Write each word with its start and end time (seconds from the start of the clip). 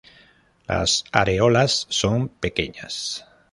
Las 0.65 1.05
areolas 1.11 1.85
son 1.91 2.29
pequeñas. 2.29 3.23